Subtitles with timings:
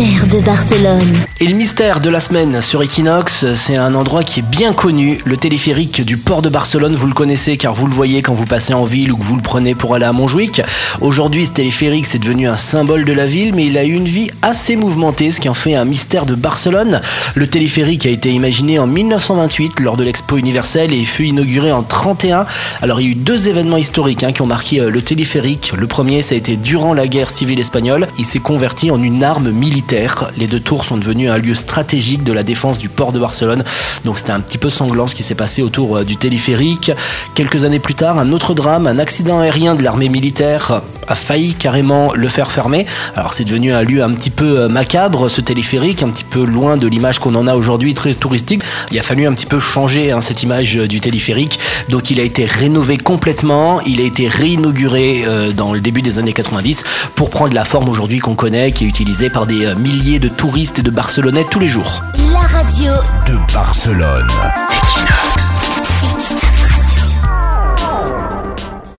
[0.00, 1.14] de Barcelone.
[1.40, 5.20] Et le mystère de la semaine sur Equinox, c'est un endroit qui est bien connu,
[5.26, 6.94] le téléphérique du port de Barcelone.
[6.94, 9.36] Vous le connaissez car vous le voyez quand vous passez en ville ou que vous
[9.36, 10.62] le prenez pour aller à Montjuic.
[11.02, 14.08] Aujourd'hui, ce téléphérique, c'est devenu un symbole de la ville, mais il a eu une
[14.08, 17.02] vie assez mouvementée, ce qui en fait un mystère de Barcelone.
[17.34, 21.82] Le téléphérique a été imaginé en 1928 lors de l'Expo universelle et fut inauguré en
[21.82, 22.46] 31.
[22.80, 25.74] Alors, il y a eu deux événements historiques hein, qui ont marqué euh, le téléphérique.
[25.76, 28.08] Le premier, ça a été durant la guerre civile espagnole.
[28.18, 29.89] Il s'est converti en une arme militaire.
[30.36, 33.64] Les deux tours sont devenus un lieu stratégique de la défense du port de Barcelone.
[34.04, 36.92] Donc, c'était un petit peu sanglant ce qui s'est passé autour euh, du téléphérique.
[37.34, 41.54] Quelques années plus tard, un autre drame, un accident aérien de l'armée militaire a failli
[41.54, 42.86] carrément le faire fermer.
[43.16, 46.44] Alors c'est devenu un lieu un petit peu euh, macabre, ce téléphérique, un petit peu
[46.44, 48.62] loin de l'image qu'on en a aujourd'hui, très touristique.
[48.90, 51.58] Il a fallu un petit peu changer hein, cette image euh, du téléphérique.
[51.88, 56.18] Donc il a été rénové complètement, il a été réinauguré euh, dans le début des
[56.18, 60.18] années 90 pour prendre la forme aujourd'hui qu'on connaît, qui est utilisée par des milliers
[60.18, 62.02] de touristes et de Barcelonais tous les jours.
[62.32, 62.92] La radio
[63.26, 64.30] de Barcelone.